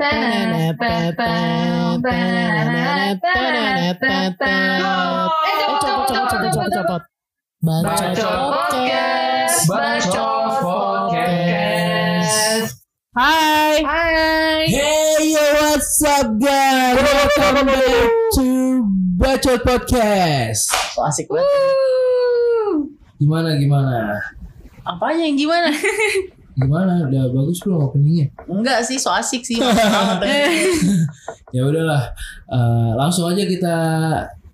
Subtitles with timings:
[0.00, 1.12] Eh, copot,
[5.76, 7.02] copot, copot, copot, copot.
[7.60, 9.68] Bacot podcast.
[9.68, 12.00] Bacot podcast.
[13.12, 13.84] Hai.
[13.84, 14.72] Hai.
[14.72, 16.96] Hey, yo, what's up guys?
[16.96, 18.08] Welcome back
[18.40, 18.48] to
[19.20, 20.72] Bacot Podcast.
[20.96, 21.44] So asik banget.
[23.20, 24.16] Gimana gimana?
[24.80, 25.68] Apanya yang gimana?
[26.60, 27.08] Gimana?
[27.08, 28.26] Udah bagus belum openingnya?
[28.44, 29.56] Enggak sih, so asik sih.
[31.56, 32.14] Ya udahlah.
[32.46, 33.76] Eh, langsung aja kita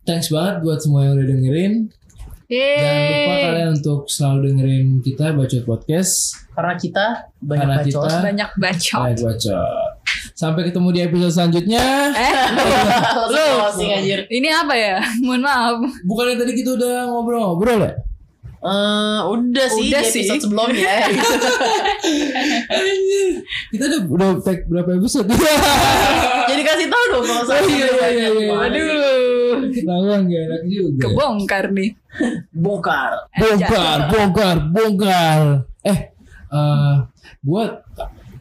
[0.02, 1.72] thanks banget buat semua yang udah dengerin.
[2.46, 3.42] Jangan lupa Yeay.
[3.42, 6.14] kalian untuk selalu dengerin kita Bacot Podcast.
[6.54, 8.02] Karena kita banyak Karena bacot.
[8.06, 9.02] kita banyak bacot.
[9.02, 9.90] Baik Bacot.
[10.32, 11.84] Sampai ketemu di episode selanjutnya.
[12.14, 12.32] Eh,
[13.59, 14.20] closing anjir.
[14.30, 14.96] ini apa ya?
[15.20, 15.76] Mohon maaf.
[16.06, 17.92] Bukannya tadi kita udah ngobrol-ngobrol ya?
[18.56, 20.24] Eh, udah sih Udah di sih.
[20.24, 20.95] episode sebelumnya.
[22.66, 23.30] Anjir.
[23.73, 25.29] Kita udah udah tag berapa episode?
[26.51, 28.52] Jadi kasih tahu dong kalau saya Oh, iya, iya, iya, iya.
[28.56, 31.01] Aduh, Ketahuan gak enak juga.
[31.04, 31.90] kebongkar nih.
[32.51, 33.13] bongkar.
[33.37, 35.41] bongkar, bongkar, bongkar.
[35.85, 35.98] Eh,
[36.48, 36.95] eh
[37.43, 37.70] buat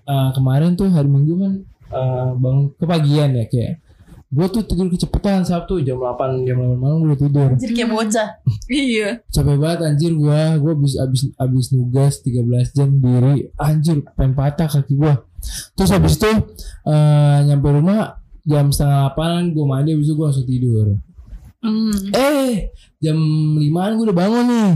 [0.05, 1.53] eh, kemarin tuh hari Minggu kan
[1.91, 3.83] eh, bangun kepagian ya kayak
[4.25, 7.89] gue tuh tidur kecepatan Sabtu jam 8 jam 8 malam gue udah tidur Anjir kayak
[7.89, 8.29] bocah.
[8.67, 9.09] Iya.
[9.29, 12.41] capek banget anjir gue gue abis abis abis nugas 13
[12.73, 15.13] jam diri anjir pengen patah kaki gue
[15.73, 16.31] terus habis itu
[16.83, 20.87] eh, nyampe rumah jam setengah 8 gue mandi habis itu gue langsung tidur
[21.61, 21.89] Hmm.
[22.13, 23.57] Eh, jam 5
[23.97, 24.71] gue udah bangun nih.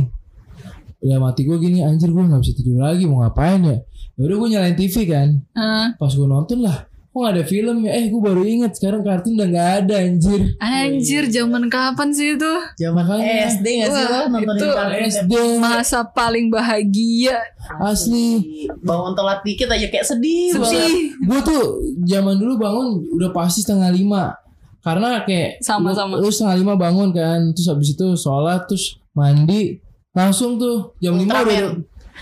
[0.99, 3.77] Udah mati gue gini, anjir gue gak bisa tidur lagi, mau ngapain ya?
[4.17, 5.37] Ya udah gue nyalain TV kan.
[5.37, 6.88] Eh, Pas gue nonton lah,
[7.19, 7.91] kok gak ada film ya?
[7.91, 10.41] Eh, gue baru inget sekarang kartun udah gak ada anjir.
[10.57, 12.53] anjir, zaman kapan sih itu?
[12.77, 13.51] Zaman Makanya.
[13.51, 17.35] SD nggak sih lo Wah, nontonin kartun SD Masa paling bahagia.
[17.77, 18.65] asli.
[18.79, 20.71] bangun telat dikit aja kayak sedih banget.
[20.71, 20.95] Sedih.
[21.21, 21.61] Gue tuh
[22.03, 24.33] zaman dulu bangun udah pasti setengah lima.
[24.79, 26.13] Karena kayak Sama, lu, sama.
[26.17, 29.75] lu setengah lima bangun kan, terus habis itu sholat, terus mandi,
[30.11, 31.75] langsung tuh jam lima udah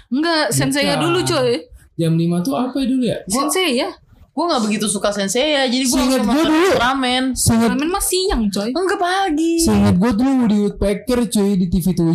[0.08, 1.00] Enggak, sensei Bukan.
[1.00, 1.52] dulu coy.
[1.94, 3.18] jam lima tuh apa ya dulu ya?
[3.25, 3.90] Sensei ya.
[4.38, 6.68] Gue nggak begitu suka sensei ya, jadi gue langsung gua nonton dulu.
[6.70, 7.24] Ultraman.
[7.34, 8.70] Sangat Ramen mah siang coy.
[8.70, 9.53] Enggak pagi.
[9.66, 12.06] Seingat gue dulu Woody Woodpecker cuy di TV 7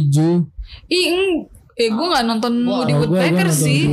[0.87, 1.11] Ih,
[1.75, 3.91] eh gue nggak nonton Wah, Woody Woodpecker sih.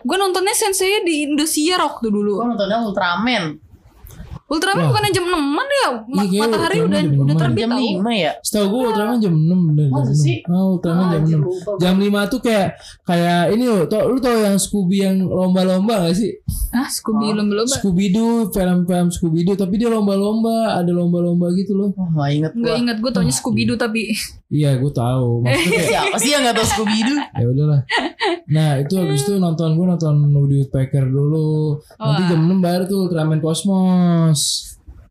[0.00, 2.40] Gue nontonnya sensei di Indosiar waktu dulu.
[2.40, 3.44] Gue nontonnya Ultraman.
[4.46, 4.88] Ultraman Wah.
[4.88, 5.88] bukannya jam 6 ya?
[6.06, 7.40] Ma- Iya, matahari udah jam udah 6.
[7.40, 7.82] terbit Jam tau.
[7.82, 8.32] 5 ya?
[8.40, 10.36] Setahu gue Ultraman jam 6 bener Masa jam sih?
[10.40, 12.68] 6 Oh Ultraman jam 6 Jam 5 tuh kayak
[13.02, 16.30] Kayak ini loh tau, Lu tau yang Scooby yang lomba-lomba gak sih?
[16.70, 17.74] Ah, Scooby lomba-lomba.
[17.74, 22.62] Scooby-Doo Film-film Scooby-Doo Tapi dia lomba-lomba Ada lomba-lomba gitu loh Oh, gak inget gue.
[22.62, 24.14] Enggak ingat gue taunya Scooby Doo tapi
[24.46, 27.18] Iya gue tahu Maksudnya kayak Siapa sih yang gak tau Scooby-Doo?
[27.34, 27.80] ya udahlah
[28.46, 32.98] Nah itu habis itu nonton gue nonton Woody Woodpecker dulu Nanti jam 6 baru tuh
[33.04, 34.35] Ultraman Cosmos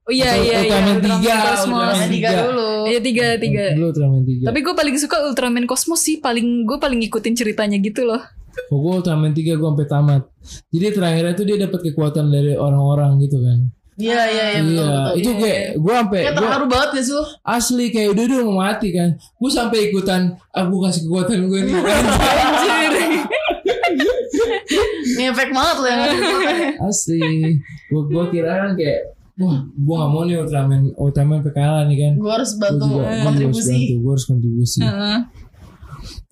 [0.05, 1.65] Oh iya Atau iya iya Ultraman Ultraman 3, Cosmos.
[1.65, 2.41] Ultraman Tiga Tiga.
[2.45, 2.69] dulu.
[2.85, 3.65] Iya tiga tiga.
[3.73, 7.77] Dulu Ultraman 3 Tapi gue paling suka Ultraman Cosmos sih paling gue paling ngikutin ceritanya
[7.81, 8.21] gitu loh.
[8.69, 10.21] Oh, gue Ultraman 3 gue sampai tamat.
[10.69, 13.73] Jadi terakhirnya tuh dia dapat kekuatan dari orang-orang gitu kan.
[13.95, 15.15] Iya iya iya betul iya, betul.
[15.15, 17.23] itu kayak gue sampai gua terharu banget gak sih lo?
[17.47, 19.09] asli kayak udah udah mau mati kan.
[19.39, 20.21] Gue sampai ikutan
[20.51, 21.73] aku kasih kekuatan gue nih.
[23.87, 24.11] Anjir.
[25.15, 26.01] Ngefek banget lo yang
[26.83, 27.21] asli.
[27.87, 28.99] Gue gue kira kan kayak
[29.35, 32.13] wah gue gak mau nih Ultraman Ultraman PKL nih kan.
[32.15, 33.71] Gue harus Gue bantu juga gua juga harus kontribusi.
[33.71, 33.93] bantu.
[33.95, 34.79] Gue harus kontribusi.
[34.79, 35.17] Heeh.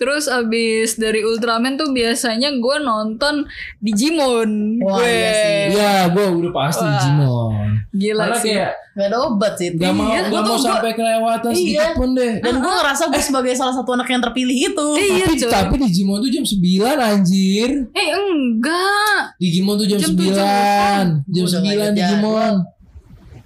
[0.04, 3.48] Terus abis dari Ultraman tuh biasanya gue nonton
[3.80, 4.52] Digimon.
[4.78, 5.56] Wah, gue iya sih.
[5.74, 6.92] Iya, gue udah pasti Wah.
[6.94, 7.72] Digimon.
[7.90, 8.54] gila Karena sih.
[8.54, 9.70] kayak Gak ada obat sih.
[9.72, 11.56] gak mau Iya, gak gua mau tuh- gua- sampai kelewatan Iya.
[11.56, 12.34] sedikit pun deh.
[12.38, 14.88] Dan gue ngerasa gue sebagai salah satu anak yang terpilih itu.
[14.94, 16.60] Iya tapi, tapi Digimon tuh jam 9
[17.00, 17.70] anjir.
[17.90, 19.20] Eh enggak.
[19.36, 20.36] Digimon tuh jam, Jam 9 tujuh.
[20.36, 21.06] Jam
[21.40, 22.54] udah 9 nggak inget Digimon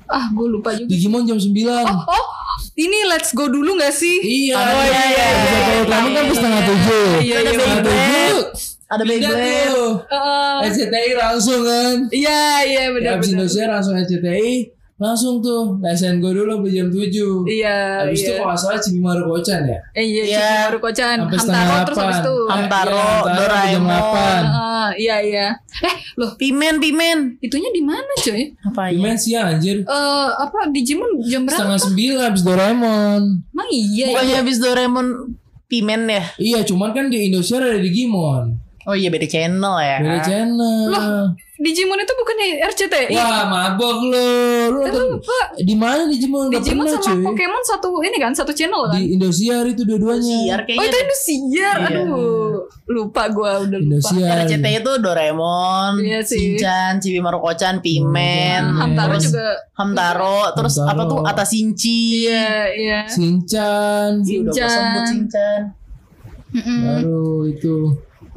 [0.07, 0.87] Ah gue lupa juga.
[0.87, 2.27] Digimon jam 9 Oh, oh
[2.75, 4.17] ini let's go dulu gak sih?
[4.17, 6.67] Iya Oh, iya, iya, Bisa iya, kalau kamu kan iya, setengah iya.
[6.67, 7.83] tujuh Iya, iya, Setengah iya.
[7.83, 8.37] tujuh
[8.87, 9.55] Ada Beyblade.
[9.67, 13.43] tuh Eh, RCTI langsung kan Iya iya benar Abis benar.
[13.43, 14.51] Indonesia langsung RCTI
[14.97, 17.05] Langsung tuh Lesen gue dulu sampai jam 7
[17.45, 18.37] Iya Abis itu iya.
[18.37, 20.33] kalau nggak salah Cibimaru Kocan ya Eh iya, Iya.
[20.33, 20.49] iya.
[20.67, 21.17] baru kocan.
[21.21, 22.35] Sampai setengah Hamtaro terus habis 8 itu.
[22.47, 23.93] Hamtaro, Iya, Hamtaro sampai jam Doraemon.
[23.93, 25.47] 8 Ah, iya iya.
[25.77, 27.19] Eh, loh, Pimen, pimen.
[27.39, 28.33] itunya di mana, coy?
[28.33, 29.77] Eh, Apa Gimana siang anjir
[30.33, 31.61] apa Digimon jam berapa?
[31.61, 31.79] Setengah
[32.17, 34.05] 9 abis Doraemon Emang iya.
[34.09, 34.39] Bukannya iya.
[34.41, 35.07] habis Doraemon
[35.67, 36.23] pimen ya?
[36.37, 39.99] Iya cuman kan di Indonesia ada Digimon Oh iya beda channel ya.
[39.99, 40.87] Beda channel.
[41.57, 43.11] Digimon itu bukannya RCTI.
[43.11, 44.13] Wah, mabok lu.
[44.69, 45.39] Lu nonton Lupa.
[45.57, 46.47] di mana Digimon?
[46.47, 47.25] Gak Digimon pernah, sama cuy.
[47.25, 48.95] Pokemon satu ini kan satu channel kan?
[48.95, 50.37] Di Indosiar itu Siar dua-duanya.
[50.37, 50.85] Oh kayaknya.
[50.85, 51.87] itu Indosiar, Iya.
[51.89, 52.07] aduh
[52.87, 53.91] lupa gue udah lupa.
[54.07, 54.35] Indosiar.
[54.45, 56.39] RCTI itu Doraemon, Iya sih.
[56.55, 59.47] Shinchan, Chibi Maruko-chan, Pimen, Hmm, Hamtaro terus juga.
[59.75, 60.93] Hamtaro, terus Hamtaro.
[60.93, 61.99] apa tuh Atasinchi.
[62.23, 62.99] Iya iya.
[63.03, 64.21] Shinchan.
[64.21, 64.69] Udah Shinchan.
[64.69, 65.59] sebut Shinchan.
[66.53, 66.79] Mm-mm.
[66.85, 67.75] Baru itu.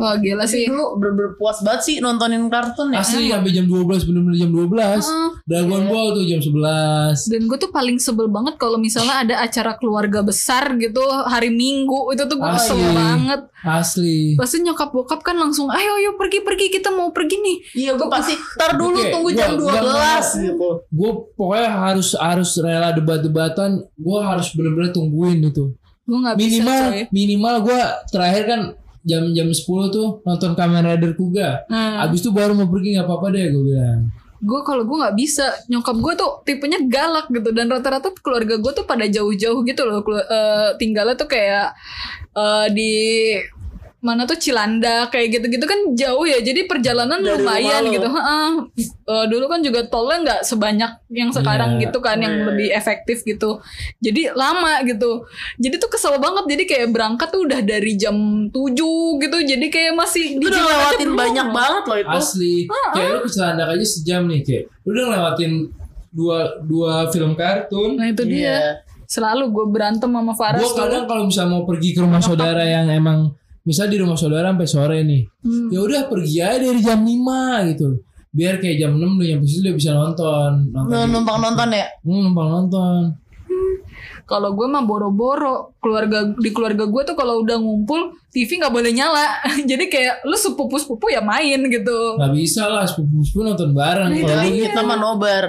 [0.00, 3.04] Wah gila Sih dulu bener-bener puas banget sih nontonin kartun ya.
[3.04, 4.72] Asli sampai jam 12 bener-bener jam 12.
[4.72, 5.30] Heeh.
[5.44, 7.28] Dragon Ball tuh jam 11.
[7.28, 12.10] Dan gue tuh paling sebel banget kalau misalnya ada acara keluarga besar gitu hari Minggu
[12.10, 13.40] itu tuh gue kesel banget.
[13.60, 14.34] Asli.
[14.34, 17.56] Pasti nyokap bokap kan langsung ayo ayo pergi pergi kita mau pergi nih.
[17.78, 21.68] Iya gue pasti Ntar dulu Oke, tunggu gua- jam gua 12 mau- gitu Gue pokoknya
[21.70, 23.70] harus harus rela debat-debatan.
[23.94, 25.76] Gue harus bener-bener tungguin itu.
[26.02, 27.02] Gue bisa Minimal coy.
[27.10, 28.60] minimal gue terakhir kan
[29.02, 29.56] jam jam 10
[29.88, 31.64] tuh nonton Kamen Rider Kuga.
[31.66, 34.02] Nah, Abis itu baru mau pergi nggak apa-apa deh gue bilang.
[34.40, 38.72] gue kalau gue nggak bisa nyokap gue tuh tipenya galak gitu dan rata-rata keluarga gue
[38.72, 41.76] tuh pada jauh-jauh gitu loh Kelu- eh, tinggalnya tuh kayak
[42.32, 42.92] eh, di
[44.00, 48.48] mana tuh Cilanda kayak gitu-gitu kan jauh ya jadi perjalanan Dari lumayan gitu Heeh.
[48.80, 51.80] Eh, dulu kan juga tolnya nggak sebanyak yang sekarang Iya.
[51.84, 52.44] gitu kan yang Iya.
[52.48, 53.60] lebih efektif gitu
[53.98, 58.16] jadi lama gitu jadi tuh kesel banget jadi kayak berangkat tuh udah dari jam
[58.48, 58.56] 7
[59.20, 62.54] gitu jadi kayak masih Itu udah Cilanda lewatin banyak banget loh itu Asli.
[62.90, 64.64] Kayak lu ke Cilandak aja sejam nih kayak.
[64.80, 65.52] Lu udah ngelewatin
[66.10, 67.94] dua dua film kartun.
[67.94, 68.60] nah itu dia Iya.
[69.06, 72.88] selalu gue berantem sama Faras Gue kadang kalau misalnya mau pergi ke rumah saudara yang
[72.88, 75.22] emang misal di rumah saudara sampai sore nih.
[75.40, 75.68] Hmm.
[75.68, 77.88] Ya udah pergi aja dari jam 5 gitu.
[78.30, 80.50] Biar kayak jam 6 lu nyampe situ udah bisa nonton.
[80.70, 81.06] Nonton.
[81.08, 83.02] Numpang nonton ya Hmm, numpang nonton.
[84.22, 88.94] Kalau gue mah boro-boro keluarga di keluarga gue tuh kalau udah ngumpul TV nggak boleh
[88.94, 89.42] nyala.
[89.70, 92.14] Jadi kayak lu sepupu sepupu ya main gitu.
[92.14, 94.14] Gak bisa lah sepupu-sepupu nonton bareng.
[94.14, 94.62] Nah, Kalau gitu.
[94.64, 95.44] kita mah nobar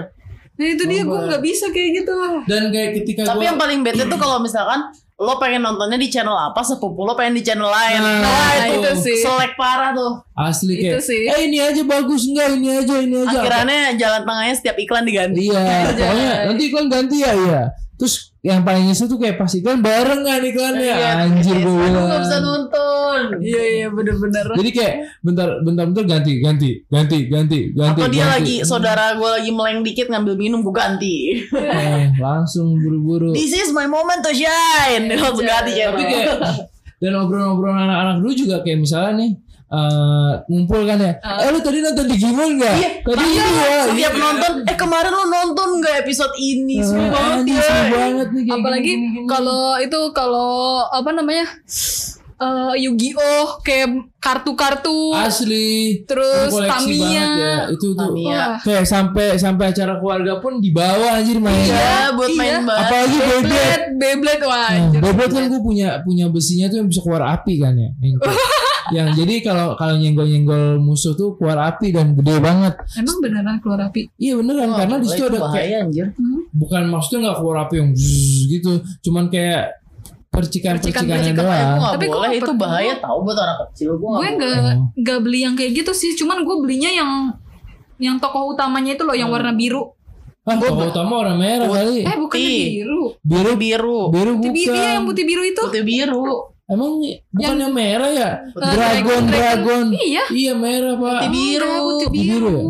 [0.51, 2.13] Nah itu dia gue nggak bisa kayak gitu.
[2.45, 6.09] Dan kayak ketika Tapi gua- yang paling bete tuh kalau misalkan Lo pengen nontonnya di
[6.09, 6.65] channel apa?
[6.65, 8.01] Sepupu lo pengen di channel lain.
[8.01, 9.21] Nah, Wah itu itu sih.
[9.21, 10.17] Selek parah tuh.
[10.33, 11.21] Asli Itu kayak sih.
[11.29, 12.25] eh ini aja bagus.
[12.25, 13.37] Enggak ini aja ini aja.
[13.37, 15.53] Akhirannya jalan tengahnya setiap iklan diganti.
[15.53, 15.61] Iya,
[15.93, 17.61] pokoknya nanti iklan ganti ya, iya.
[18.01, 22.09] Terus yang paling nyesel tuh kayak pas iklan bareng kan iklannya, Iya, anjir gue bilang.
[22.09, 24.45] gak bisa nonton Iya iya bener-bener.
[24.59, 28.01] Jadi kayak bentar bentar bentar ganti ganti ganti ganti ganti.
[28.01, 28.33] Atau dia ganti.
[28.33, 33.29] lagi Saudara gue lagi meleng dikit Ngambil minum gue ganti Eh, langsung buru-buru.
[33.29, 36.27] This is my moment to shine Langsung ganti channel Tapi kayak
[37.01, 39.31] dan obrolan-obrolan anak-anak dulu juga kayak misalnya nih
[39.71, 41.13] eh ngumpul kan ya.
[41.17, 42.75] eh lu tadi nonton Digimon gak?
[42.75, 43.79] Iya, tadi iya, ya.
[43.87, 44.19] Setiap Iya.
[44.21, 48.27] nonton Eh kemarin lo nonton gak episode ini Seru Eh, banget anjing, ya seru banget
[48.29, 48.93] nih kayak Apalagi
[49.25, 50.51] kalau itu kalau
[50.85, 51.47] apa namanya
[52.37, 57.05] eh Yu-Gi-Oh kayak kartu-kartu asli terus koleksi Tamiya.
[57.05, 57.55] banget ya.
[57.69, 58.43] Itu tuh Tamiya.
[58.59, 61.53] Kayak sampai sampai acara keluarga pun dibawa anjir main.
[61.63, 62.41] Iya buat Iya.
[62.41, 63.85] main banget Apalagi Beyblade.
[63.95, 64.69] Beyblade, wah.
[64.69, 64.99] Nah.
[64.99, 67.89] Beyblade kan gue punya punya besinya tuh yang bisa keluar api kan ya.
[67.99, 68.17] Yang,
[68.91, 72.75] yang jadi kalau kalau nyenggol nyenggol musuh tuh keluar api dan gede banget.
[72.93, 74.11] Emang beneran keluar api?
[74.15, 76.07] Iya beneran karena di situ Itu ada kayak bahaya anjir
[76.51, 78.71] bukan maksudnya nggak keluar api yang zzz gitu,
[79.01, 79.63] cuman kayak
[80.27, 81.77] percikan percikannya Percikan-percikan aja doang.
[81.77, 84.87] gue Tapi boleh Itu bahaya tau buat anak kecil Gue gue gak nggak Oh.
[84.95, 87.11] nggak beli yang kayak gitu sih cuman gue belinya yang
[87.97, 89.91] yang tokoh utamanya itu loh yang warna biru
[90.41, 92.01] Ah, tokoh utama orang merah kali.
[92.01, 92.65] eh bukan Putih.
[92.73, 95.09] biru Biru biru biru putih biru iya, yang bukan.
[95.13, 96.25] putih biru itu Putih biru
[96.71, 98.29] Emang bukan yang merah ya?
[98.55, 99.85] Dragon, dragon.
[99.91, 101.19] iya Iya merah pak.
[101.19, 101.67] Putih biru.
[101.67, 102.63] Putih biru, biru ya?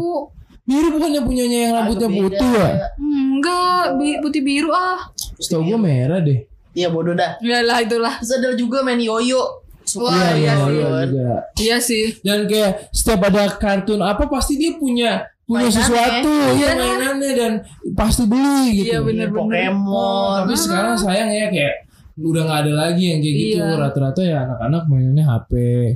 [0.62, 2.68] Biru bukan yang punyanya yang rambutnya putih ya?
[2.98, 3.84] enggak
[4.22, 5.00] putih biru ah
[5.36, 6.46] Setahu gue merah deh.
[6.72, 9.60] Iya bodoh dah ya lah itulah Terus ada juga main yoyo
[9.92, 11.36] Wah, iya iya, iya juga.
[11.60, 15.76] iya sih Dan kayak setiap ada kartun apa pasti dia punya punya Mainannya.
[15.76, 17.52] sesuatu ya mainannya dan
[17.92, 18.88] pasti beli gitu.
[18.88, 19.28] Iya, bener.
[19.30, 21.76] Pokemon Tapi sekarang sayang ya kayak
[22.24, 23.58] udah nggak ada lagi yang kayak gitu.
[23.60, 23.78] Iya.
[23.78, 25.52] Rata-rata ya anak-anak mainannya HP.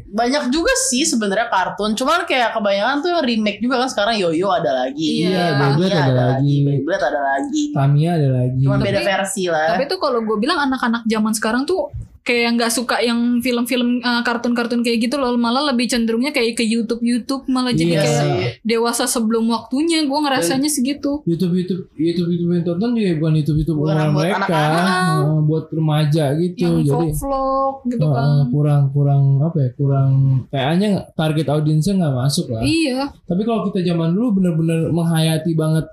[0.10, 4.50] Banyak juga sih sebenarnya kartun Cuman kayak kebanyakan tuh yang remake juga kan Sekarang yoyo
[4.50, 6.56] ada lagi Iya, Beyblade Tamiya ada lagi.
[6.62, 8.64] Beyblade ada lagi Tamiya ada lagi.
[8.64, 11.90] Tapi- beda versi lah tapi tuh kalau gue bilang anak-anak zaman sekarang tuh
[12.26, 16.66] kayak nggak suka yang film-film eh, kartun-kartun kayak gitu loh malah lebih cenderungnya kayak ke
[16.66, 18.34] YouTube YouTube malah jadi kayak sih.
[18.66, 23.58] dewasa sebelum waktunya gue ngerasanya segitu YouTube YouTube YouTube YouTube yang tonton juga bukan YouTube
[23.62, 24.86] YouTube Bukan umuran buat mereka, anak-anak.
[24.90, 26.58] Nah, buat remaja gitu.
[26.66, 30.12] yang Jadi vlog-vlog gitu uh, kan kurang kurang apa ya kurang
[30.50, 32.62] kayaknya target audiensnya nggak masuk lah.
[32.66, 35.86] iya Tapi kalau kita zaman dulu bener-bener menghayati banget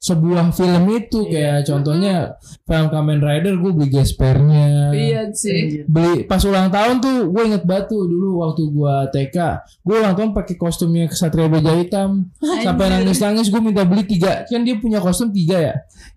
[0.00, 2.32] sebuah film itu kayak contohnya
[2.64, 5.84] film Kamen Rider gue beli gespernya Iya sih.
[5.84, 9.36] beli pas ulang tahun tuh gue inget batu dulu waktu gue TK
[9.84, 12.32] gue ulang tahun pakai kostumnya Kesatria Baja Hitam.
[12.40, 14.48] Sampai nangis nangis gue minta beli tiga.
[14.48, 15.74] Kan dia punya kostum tiga ya?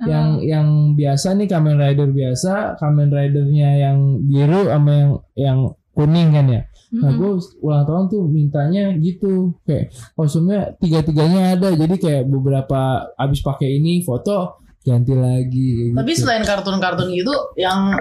[0.08, 5.60] Yang yang biasa nih Kamen Rider biasa Kamen Ridernya yang biru sama yang yang
[5.94, 6.62] kuning kan ya
[6.94, 13.10] nah gue ulang tahun tuh mintanya gitu kayak kostumnya tiga tiganya ada jadi kayak beberapa
[13.18, 16.22] abis pakai ini foto ganti lagi kayak Tapi gitu.
[16.22, 17.96] selain kartun-kartun gitu, yang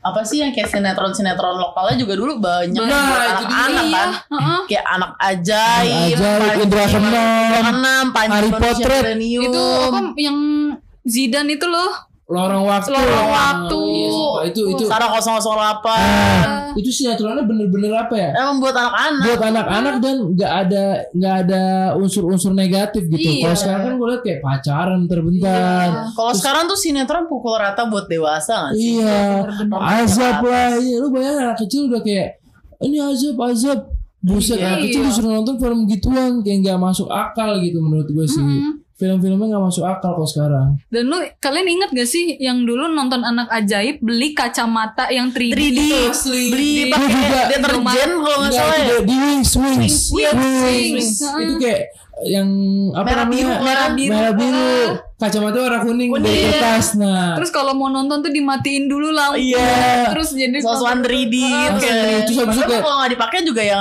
[0.00, 3.92] apa sih yang kayak sinetron-sinetron lokalnya juga dulu banyak Nah, anak-anak Iya.
[4.00, 4.10] kan.
[4.32, 4.60] heeh.
[4.64, 6.84] Kayak anak ajaib, Ajaib, Panji Indra
[8.64, 9.12] Panji Harry.
[9.12, 9.42] Milenium.
[9.44, 10.38] Itu apa yang
[11.04, 11.92] Zidan itu loh.
[12.26, 13.78] Lorong waktu Lorong waktu.
[13.86, 14.42] Iya, sumpah.
[14.44, 15.86] itu itu Sarah 008.
[15.86, 19.22] Ah, itu sinetronnya bener-bener apa ya Emang buat anak-anak.
[19.24, 21.62] buat anak-anak dan nggak ada nggak ada
[21.94, 23.22] unsur-unsur negatif gitu.
[23.22, 23.42] Iya.
[23.44, 25.86] Kalau sekarang kan gue liat kayak pacaran terbentar.
[26.12, 28.98] Kalau sekarang tuh sinetron pukul rata buat dewasa gak sih?
[28.98, 29.78] Iya, bener-bener.
[29.78, 30.70] azab lah.
[30.76, 32.28] Iya, lu bayangin anak kecil udah kayak
[32.80, 33.80] ini azab azab.
[34.18, 34.66] Buset, Iya.
[34.68, 38.42] anak kecil disuruh nonton film gituan kayak nggak masuk akal gitu menurut gue sih.
[38.42, 38.82] Mm-mm.
[38.96, 40.80] Film-filmnya nggak masuk akal kok sekarang.
[40.88, 45.52] Dan lu kalian inget gak sih yang dulu nonton anak ajaib beli kacamata yang 3D,
[45.52, 45.76] 3D.
[45.76, 46.32] itu?
[46.48, 47.42] Beli pakai juga.
[47.46, 47.82] deterjen
[48.16, 48.98] kalau nggak salah itu ya.
[49.02, 51.08] di wings, wings, Iya, wings.
[51.20, 51.82] Itu kayak
[52.24, 52.48] yang
[52.90, 53.36] apa Merah namanya?
[53.36, 54.10] biru, merah biru.
[54.10, 54.64] Merah biru.
[54.64, 54.88] Ah.
[55.18, 56.24] Kacamata warna kuning Kuning.
[56.24, 56.86] dari kertas.
[56.94, 59.40] Nah, Terus kalau mau nonton tuh dimatiin dulu lampu.
[59.42, 60.08] Iya.
[60.08, 61.84] Terus jadi Sosokan 3D gitu Asli.
[61.84, 61.96] kan.
[62.24, 63.80] Terus habis itu kalau nggak dipakai juga ya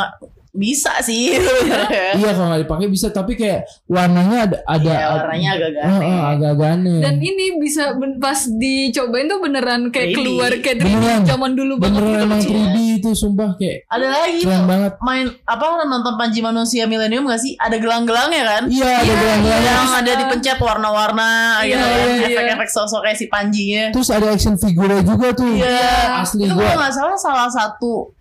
[0.55, 1.35] bisa sih.
[2.17, 6.07] iya kalau nggak dipakai bisa, tapi kayak warnanya ada ada Iya, warnanya agak-agak Ah, aneh.
[6.09, 6.99] ah, agak-agak aneh.
[7.01, 7.83] Dan ini bisa
[8.17, 10.17] pas dicobain tuh beneran kayak 3D.
[10.17, 11.21] keluar kayak 3D Beneran.
[11.25, 12.25] zaman dulu banget Beneran gitu.
[12.25, 14.93] emang 3D itu sumpah kayak Ada lagi keren tuh banget.
[14.99, 17.53] main apa nonton Panji Manusia Milenium gak sih?
[17.55, 18.63] Ada gelang-gelangnya kan?
[18.65, 19.71] Iya, ada gelang-gelangnya.
[19.75, 21.91] Yang ada dipencet warna-warna Iya, gitu kan.
[21.91, 22.27] iya, iya.
[22.31, 23.83] Efek-efek sosok kayak si Panjinya.
[23.91, 25.51] Terus ada action figure juga tuh.
[25.51, 26.23] Iya.
[26.23, 26.63] Asli Itu gua.
[26.63, 28.14] kalau nggak salah salah satu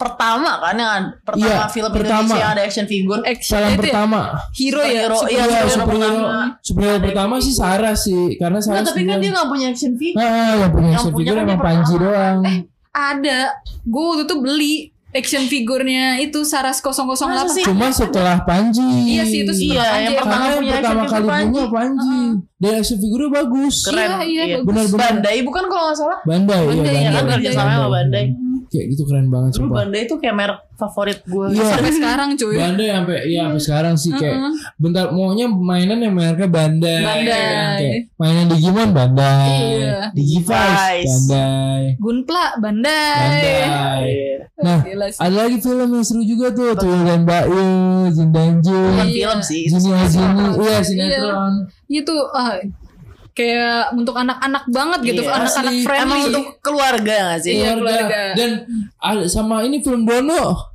[0.00, 2.24] pertama kan yang ada- pertama Iya, film pertama.
[2.24, 3.20] Indonesia yang ada action figure.
[3.22, 4.20] Action Film itu ya, pertama.
[4.50, 4.80] hero ya.
[4.80, 6.08] Superhero, super- iya, Iya, superhero superhero.
[6.16, 6.44] pertama.
[6.62, 10.16] Superhero pertama sih Sarah sih, karena Sarah Nah, tapi kan dia nggak punya action figure.
[10.18, 10.26] Ah,
[10.56, 12.38] yang punya Yang action punya figure kan emang Panji doang.
[12.90, 13.40] Ada.
[13.84, 14.74] Gue waktu itu beli
[15.10, 17.26] action figurnya itu Saras 008.
[17.28, 17.62] Masa sih?
[17.62, 18.86] Cuma setelah Panji.
[19.10, 19.68] Iya sih, itu sih.
[19.68, 22.08] Iya, Panji yang pertama yang punya pertama action kali figure punya Panji.
[22.08, 22.22] Panji.
[22.56, 23.76] Dan action figure bagus.
[23.82, 23.98] Keren.
[24.00, 24.56] Iya, iya, Iya.
[24.62, 25.00] Benar-benar.
[25.04, 26.18] Bandai bukan kalau nggak salah.
[26.22, 27.32] Bandai, Bandai, iya ya kan, Bandai.
[27.36, 28.26] kerja sama sama Bandai.
[28.70, 29.76] Kayak gitu keren banget Dulu sumpah.
[29.82, 31.46] Bandai itu kayak merek favorit gue.
[31.50, 31.64] Iya.
[31.68, 32.54] Sampai sekarang cuy.
[32.54, 34.52] Bandai sampai iya sampai sekarang sih kayak Heeh.
[34.78, 37.02] bentar maunya mainan yang mereknya Bandai.
[37.02, 37.76] Bandai.
[37.76, 39.58] Kayak mainan Digimon Bandai.
[39.74, 39.98] Iya.
[40.14, 41.02] Digivice.
[41.04, 41.82] Bandai.
[41.98, 43.18] Gunpla, Bandai.
[43.18, 44.02] Bandai.
[44.06, 44.36] Iya.
[44.60, 45.18] Nah, Gila sih.
[45.18, 47.64] ada lagi film yang seru juga tuh, Tuyul dan Bayu,
[48.12, 49.16] Jin dan Jun, Bukan Iya.
[49.16, 49.62] film sih.
[49.66, 50.04] sinetron.
[50.06, 51.52] Jini, iya sinetron.
[51.88, 52.54] Itu ah,
[53.40, 55.32] kayak untuk anak-anak banget gitu, Iya.
[55.34, 56.04] anak-anak friendly.
[56.04, 57.52] Emang untuk keluarga gak sih?
[57.56, 58.20] Iya, keluarga.
[58.36, 58.50] Dan
[58.98, 60.68] ada sama ini film Dono.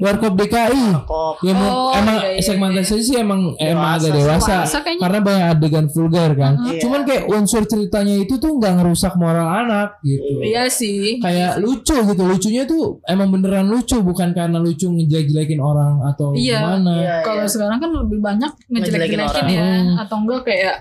[0.00, 0.96] Warkop DKI.
[1.44, 4.16] Ya emang, Oh, emang iya, iya, segmentasinya sih emang emang Dewasa agak sih.
[4.16, 4.56] dewasa,
[4.96, 6.52] karena banyak adegan vulgar kan.
[6.64, 6.80] Iya.
[6.80, 10.40] Cuman kayak unsur ceritanya itu tuh nggak ngerusak moral anak gitu.
[10.40, 11.20] Iya sih.
[11.20, 16.64] Kayak lucu gitu, lucunya tuh emang beneran lucu bukan karena lucu ngejelek-jelekin orang atau Iya.
[16.64, 16.92] gimana.
[16.96, 17.52] Iya, Kalau iya.
[17.52, 19.52] sekarang kan lebih banyak Ngejelekin ngejelek-jelekin orang.
[19.52, 19.94] ya, Hmm.
[20.00, 20.76] atau enggak kayak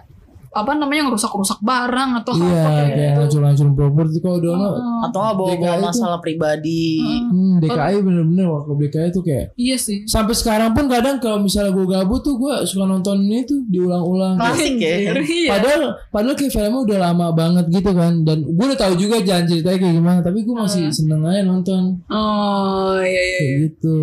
[0.51, 3.19] apa namanya yang rusak-rusak barang atau Iya, apa kayak kayak gitu.
[3.21, 4.69] hancur-hancurin properti kalau Dono.
[4.71, 4.99] Heeh.
[5.03, 6.83] Atau nggak bawa-bawa DKI tuh- masalah pribadi.
[7.23, 9.97] Hmm, DKI bener-bener Warkop DKI tuh kayak Iya sih.
[10.03, 14.35] sampai sekarang pun kadang kalau misalnya gue gabut tuh gue suka nonton ini tuh diulang-ulang.
[14.35, 14.95] Klasik ya.
[15.29, 15.49] Iya.
[15.51, 19.45] Padahal padahal kayak filmnya udah lama banget gitu kan dan gue udah tahu juga jalan
[19.45, 23.37] ceritanya kayak gimana tapi gue masih seneng aja nonton Oh iya iya.
[23.37, 23.97] kayak gitu.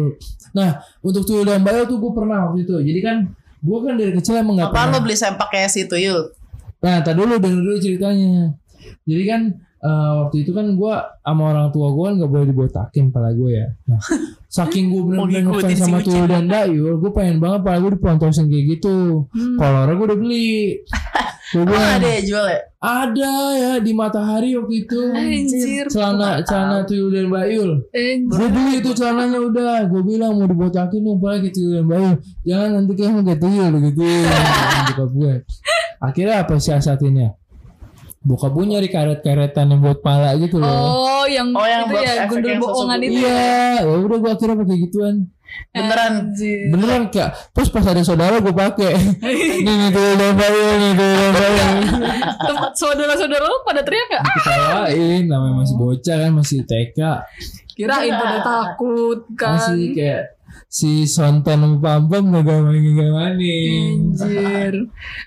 [0.52, 2.74] Nah untuk Tuyul dan Bayo tuh gue pernah waktu itu.
[2.78, 3.16] Jadi kan
[3.60, 5.00] gue kan dari kecil emang nggak Apaan pernah.
[5.00, 6.32] lo beli sempak kayak si Tuyul?
[6.82, 8.52] Nah tadi dulu denger dulu ceritanya.
[9.06, 9.40] Jadi kan
[9.76, 13.50] eh, waktu itu kan gue sama orang tua gue kan nggak boleh dibotakin pala gue
[13.54, 13.66] ya.
[13.86, 14.00] Nah,
[14.46, 16.06] saking gue bener-bener ngefans sama Uci.
[16.10, 19.26] Tuyul dan Bayu, gue pengen banget pala gue dipontosin kayak gitu.
[19.30, 19.56] Hmm.
[19.58, 20.50] Kolornya gue udah beli.
[21.46, 22.58] Gue Emang bilang, ada ya jual ya?
[22.76, 25.00] ada ya di Matahari waktu itu.
[25.08, 25.84] Anjir.
[25.86, 28.26] celana celana tuyul dan bayul Anjir.
[28.32, 32.68] gue beli itu celananya udah gue bilang mau dibotakin dong pakai tuyul dan bayul jangan
[32.76, 34.02] nanti kamu kayak tuyul gitu
[34.88, 35.34] bokap gue
[35.98, 37.28] akhirnya apa siasatinnya
[38.20, 42.26] bokap gue nyari karet-karetan yang buat pala gitu loh Oh yang Oh, yang itu ya
[42.26, 43.18] gundul bohongan itu.
[43.18, 43.46] iya
[43.80, 45.14] ya udah gue akhirnya pakai gituan
[45.70, 46.12] Beneran.
[46.32, 46.68] Anjir.
[46.72, 48.92] beneran kayak terus pas ada saudara gue pakai
[49.64, 49.90] nih nih
[50.32, 51.68] bayul nih tuyul dan bayul
[52.36, 54.22] Tempat saudara-saudara lu pada teriak gak?
[54.24, 56.98] ketawain namanya masih bocah kan masih TK
[57.72, 59.60] Kirain pada takut kan.
[59.60, 60.22] masih kayak
[60.66, 63.36] si Sonten sama Pam Pam gak gak.
[63.36, 64.74] Anjir.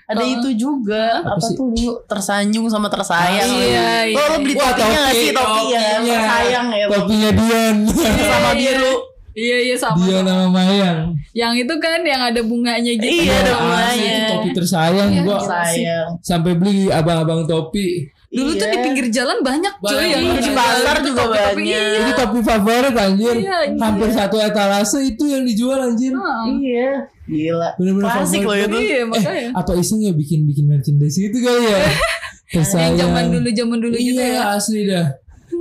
[0.06, 3.46] Ada itu juga Apa apa, tuh dulu tersanjung sama tersayang.
[3.46, 4.18] Ah, iya, iya.
[4.18, 5.80] Oh, lo beli topinya nggak topi, sih topi ya?
[5.80, 6.18] topinya.
[6.18, 6.84] Tersayang ya.
[6.90, 7.76] Topinya Dion.
[8.20, 8.94] Sama biru.
[9.30, 10.02] Iya iya sama.
[10.02, 11.14] Dion sama Mayang.
[11.30, 13.22] Yang itu kan yang ada bunganya gitu.
[13.22, 14.10] Iya, ada asli bunganya.
[14.10, 16.08] itu topi tersayang Iya, gua Tersayang.
[16.20, 18.10] sampai beli abang-abang topi.
[18.26, 18.72] Dulu tuh Iya.
[18.72, 20.06] di pinggir jalan banyak Banyak.
[20.06, 21.54] yang Iya, di pasar gitu, juga topi-topi.
[21.56, 21.66] banyak.
[21.82, 21.98] Iya.
[22.00, 23.34] Itu topi favorit anjir.
[23.36, 23.58] Iya.
[23.76, 26.12] Hampir satu etalase itu yang dijual anjir.
[26.12, 26.44] Heeh.
[26.56, 26.90] Iya.
[27.26, 27.68] Gila.
[27.74, 28.66] Bener-bener Klasik loh favorit.
[28.66, 28.78] itu.
[28.80, 29.48] Iya makanya.
[29.52, 31.80] Apa iseng ya bikin bikin merchandise itu kali ya?
[32.54, 32.94] Tersayang.
[32.94, 34.42] Yang zaman dulu zaman dulu iya, gitu ya.
[34.52, 35.06] asli dah.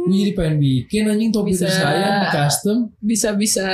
[0.01, 1.65] Gue jadi pengen bikin anjing topi Bisa.
[1.65, 2.77] tersayang di custom.
[2.97, 3.67] Bisa bisa.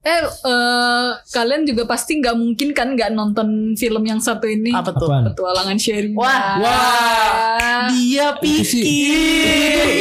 [0.00, 4.70] Eh eh, kalian juga pasti nggak mungkin kan nggak nonton film yang satu ini.
[4.70, 5.04] Apa tuh?
[5.04, 5.22] Apaan?
[5.28, 6.14] Petualangan Sherina.
[6.14, 6.40] Wah.
[6.58, 7.86] Wah.
[7.88, 8.84] Dia Itu pikir.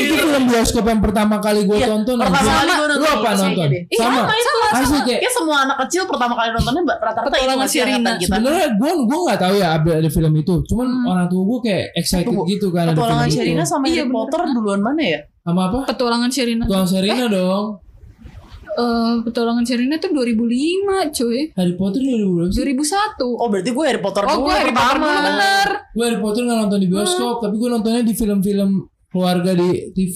[0.04, 3.28] Itu film bioskop yang pertama kali gue Iya, tonton pertama kali gue nonton Lu apa
[3.28, 3.68] itu nonton?
[3.70, 4.20] Iya, Sama.
[4.20, 4.52] sama itu.
[4.68, 8.12] Asli kayak Kayak semua anak kecil pertama kali nontonnya rata-rata itu Petualangan Sherina.
[8.20, 10.54] sebenarnya gue gue nggak tahu ya ada film itu.
[10.66, 11.04] Cuman Hmm.
[11.06, 13.36] orang tua gue kayak excited Tunggu, gitu kan Petualangan itu.
[13.36, 14.14] Sherina sama Iya, Harry.
[14.14, 15.20] Potter duluan mana ya?
[15.48, 15.78] Sama apa?
[15.88, 16.68] Petualangan Sherina.
[16.68, 17.80] Tuan Serina dong.
[18.70, 20.38] Eh, Petualangan Sherina tuh 2005
[21.10, 21.40] cuy.
[21.56, 22.62] Harry Potter lu berapa sih?
[22.62, 23.24] 2001.
[23.24, 25.08] Oh berarti gue Harry Potter Oh, dulu gue Harry Potter pertama.
[25.08, 25.68] dulu bener.
[25.90, 28.70] Gue Harry Potter nggak nonton di bioskop, tapi gue nontonnya di film-film
[29.08, 30.16] keluarga di TV.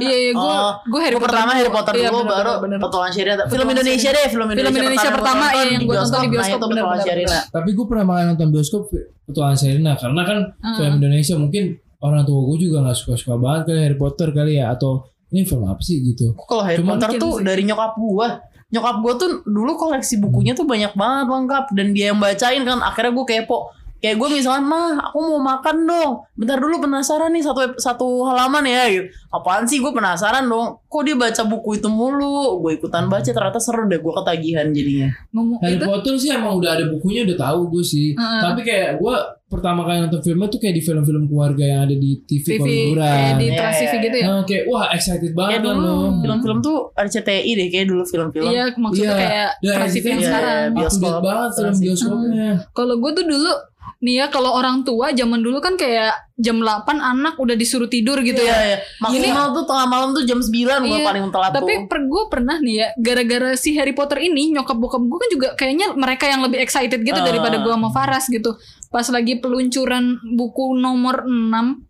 [0.00, 1.52] Iya, iya, gue Oh, gue Harry Gue Potter pertama.
[1.52, 2.78] Harry Potter Iya, dulu bener, baru bener, bener.
[2.80, 3.34] Petualangan Sherina.
[3.36, 6.24] Film Petualangan Indonesia deh, film Indonesia, Film Indonesia pertama pertama, iya, yang gue nonton di
[6.24, 7.38] Nah, bioskop, itu bener, Petualangan bener, Sherina.
[7.52, 8.82] Tapi gue pernah kali nonton bioskop
[9.22, 10.74] Petualangan Serina karena kan Ah.
[10.74, 11.64] film Indonesia mungkin
[12.00, 15.68] orang tua gue juga nggak suka-suka banget kali Harry Potter kali ya atau ini film
[15.68, 16.34] apa sih gitu.
[16.34, 17.44] Kalau Harry Cuman Potter tuh sih.
[17.46, 18.28] dari nyokap gue.
[18.70, 22.82] Nyokap gue tuh dulu koleksi bukunya tuh banyak banget lengkap dan dia yang bacain kan.
[22.82, 23.70] Akhirnya gue kepo.
[24.00, 26.12] Kayak gue misalnya mah aku mau makan dong.
[26.32, 29.06] Bentar dulu penasaran nih satu satu halaman ya gitu.
[29.28, 30.80] Apaan sih gue penasaran dong.
[30.88, 32.64] Kok dia baca buku itu mulu?
[32.64, 35.12] Gue ikutan baca ternyata seru deh gue ketagihan jadinya.
[35.36, 38.16] Ngomong Harry itu Potter sih emang udah ada bukunya udah tahu gue sih.
[38.16, 38.40] Heeh.
[38.40, 39.14] Tapi kayak gue
[39.50, 43.02] pertama kali nonton filmnya tuh kayak di film-film keluarga yang ada di TV, TV kalau
[43.02, 44.26] kayak di Trans TV gitu ya.
[44.26, 46.08] Nah, kayak wah excited banget Kayak kan dulu lo.
[46.20, 48.46] film-film tuh RCTI deh kayak dulu film-film.
[48.48, 49.18] Iya, maksudnya Iya.
[49.20, 50.54] kayak Dan Trans TV yang iya, sekarang.
[50.54, 50.70] iya.
[50.72, 51.84] bioskop, banget film Trans TV.
[51.84, 52.50] bioskopnya.
[52.70, 53.52] Kalau gue tuh dulu
[54.00, 56.64] nih ya kalau orang tua zaman dulu kan kayak jam 8
[56.96, 58.64] anak udah disuruh tidur gitu Iya, ya.
[58.66, 58.78] iya.
[58.98, 60.48] Maksimal tuh tengah malam tuh jam 9
[60.80, 61.84] gue Iya, paling telat Tapi tuh.
[61.84, 65.48] per gue pernah nih ya gara-gara si Harry Potter ini nyokap bokap gue kan juga
[65.52, 67.26] kayaknya mereka yang lebih excited gitu Ah.
[67.26, 68.56] daripada gue sama Faras gitu.
[68.90, 71.86] Pas lagi peluncuran buku nomor 6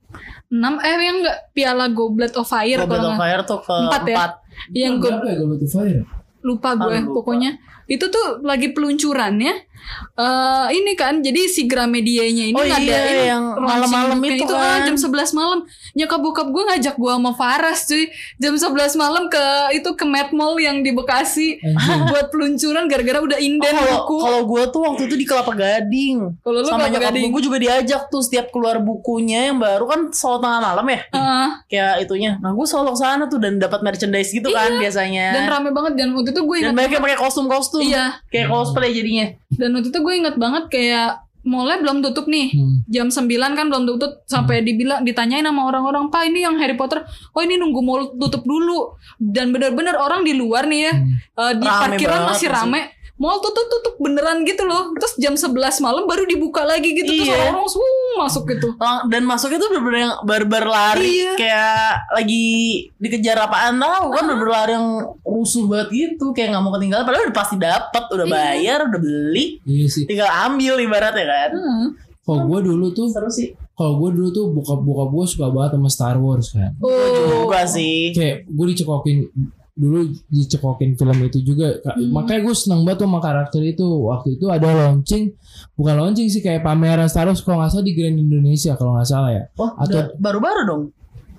[0.51, 3.73] 6 eh yang enggak Piala Goblet of Fire Goblet kalau of nggak- Fire tuh ke
[3.81, 4.13] Empat ya?
[4.13, 4.33] empat.
[4.71, 5.01] yang ya
[5.35, 6.03] Goblet of Fire?
[6.41, 7.15] lupa gue Ah, lupa.
[7.15, 7.51] pokoknya
[7.87, 9.71] itu tuh lagi peluncurannya
[10.13, 14.45] eh ini kan jadi si Gramedianya ini Oh iya, ngadain yang launching malam-malam booknya itu
[14.47, 14.87] ah, kan.
[14.87, 15.59] jam 11 malam
[15.91, 18.05] nyokap bokap gue ngajak gue sama Faras cuy
[18.37, 21.59] jam 11 malam ke itu ke Mad Mall yang di Bekasi
[22.13, 25.53] buat peluncuran gara-gara udah inden Oh, kalau buku kalau gue tuh waktu itu di Kelapa
[25.53, 26.17] Gading.
[26.39, 29.85] kalau lu Sama Kelapa nyokap Gading gue juga diajak tuh setiap keluar bukunya yang baru
[29.87, 31.01] kan selalu tengah malam ya.
[31.11, 32.37] Ah, Kayak itunya.
[32.37, 35.33] Nah gue selalu ke sana tuh dan dapat merchandise gitu kan biasanya.
[35.33, 37.80] dan rame banget dan waktu itu gue Dan banyak yang pakai kostum-kostum.
[37.83, 38.05] Iya.
[38.29, 39.27] Kayak cosplay jadinya.
[39.57, 41.09] dan waktu itu gue ingat banget kayak
[41.41, 42.53] mallnya belum tutup nih.
[42.53, 42.85] Hmm.
[42.85, 44.21] jam 9 kan belum tutup.
[44.29, 47.05] Sampai dibilang ditanyain sama orang-orang pak ini yang Harry Potter?
[47.33, 48.97] Oh ini nunggu mall tutup dulu.
[49.17, 50.93] Dan benar-benar orang di luar nih ya.
[51.41, 52.85] Eh, di Rame parkiran banget masih masih.
[53.21, 57.29] Mall tutup tutup beneran gitu loh terus jam 11 malam baru dibuka lagi gitu terus
[57.29, 57.53] Iya.
[57.53, 58.73] orang swung masuk gitu
[59.07, 61.33] Dan masuknya tuh bener-bener yang barbar lari Iya.
[61.37, 62.45] Kayak lagi
[62.97, 64.89] dikejar apaan tahu kan bener-bener lari yang
[65.21, 68.33] rusuh banget gitu Kayak gak mau ketinggalan Padahal udah pasti dapat Udah Iya.
[68.33, 70.05] bayar, udah beli Iya sih.
[70.05, 71.87] Tinggal ambil ibaratnya kan Hmm.
[72.21, 75.89] Kalau gue dulu tuh, Seru sih kalau gue dulu tuh bokap-bokap gue suka banget sama
[75.89, 76.73] Star Wars kan.
[76.79, 76.93] oh
[77.45, 79.19] Juga sih Kayak gue dicekokin
[79.81, 82.13] dulu dicekokin film itu juga Hmm.
[82.13, 83.87] makanya gue seneng banget sama karakter itu.
[84.05, 85.33] Waktu itu ada launching
[85.73, 89.09] bukan launching sih kayak pameran Star Wars kalau nggak salah di Grand Indonesia kalau nggak
[89.09, 89.43] salah ya.
[89.55, 90.83] Wah Atau- baru-baru dong?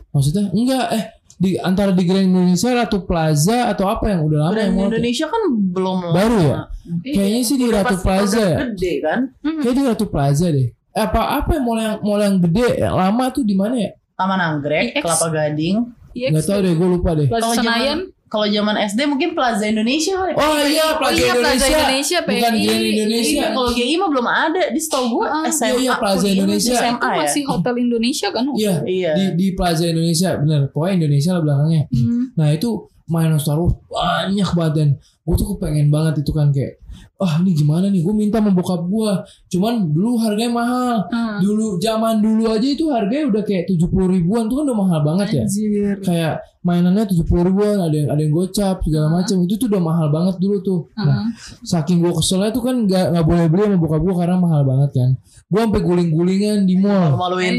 [0.09, 0.49] Maksudnya?
[0.49, 1.03] Enggak eh
[1.37, 5.25] di antara di Grand Indonesia Ratu Plaza atau apa yang udah lama yang mau Indonesia
[5.25, 6.57] kan belum baru ya?
[7.01, 8.57] Iya, kayaknya sih di Ratu pasti Plaza udah ya.
[8.67, 9.19] Gede kan?
[9.39, 9.59] Hmm.
[9.59, 10.67] kayak di Ratu Plaza deh.
[10.91, 13.91] Eh, apa apa yang mall yang mall yang gede yang lama tuh di mana ya?
[14.13, 15.01] Taman Anggrek, IX.
[15.01, 15.77] Kelapa Gading.
[16.11, 17.25] Iya, nggak tahu deh gue lupa deh.
[17.25, 17.99] Plaza Kalau Senayan
[18.31, 20.31] Kalau zaman SD mungkin Plaza Indonesia kali.
[20.33, 21.77] Oh iya Plaza iya, Plaza Indonesia.
[21.77, 22.63] Indonesia, bukan PI.
[22.63, 24.63] Grand Indonesia Iya, Kalau GI mah belum ada.
[24.71, 26.71] Di setahu gue Ah, SMA iya, iya, Plaza Indonesia.
[26.73, 27.15] SMA itu ya.
[27.19, 29.11] masih Hotel Indonesia kan iya Iya.
[29.13, 30.61] Di di Plaza Indonesia bener.
[30.71, 31.83] Pokoknya Indonesia lah belakangnya.
[31.91, 32.23] Hmm.
[32.33, 32.69] nah itu
[33.11, 34.73] mainan Star Wars banyak banget.
[34.73, 34.87] Dan
[35.21, 36.79] gue tuh kepengen banget itu kan kayak
[37.21, 38.01] ah ini gimana nih?
[38.01, 39.11] Gue minta sama bokap gue
[39.53, 40.95] cuman dulu harganya mahal.
[41.13, 41.37] Ah.
[41.37, 44.99] dulu zaman dulu aja itu harganya udah kayak tujuh puluh ribuan tuh kan udah mahal
[45.05, 45.43] banget ya.
[45.45, 45.95] Anjir.
[46.01, 49.37] kayak mainannya tujuh puluh ribuan ada yang ada yang gocap segala macam.
[49.45, 50.79] Itu tuh udah mahal banget dulu tuh.
[50.97, 51.27] Nah Ah.
[51.61, 54.89] saking gue keselnya tuh kan nggak nggak boleh beli sama bokap gue karena mahal banget
[54.97, 55.09] kan.
[55.51, 57.13] Gue sampai guling-gulingan di mall.
[57.15, 57.55] Maluin.